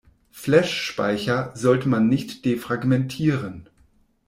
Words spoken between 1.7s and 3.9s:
man nicht defragmentieren.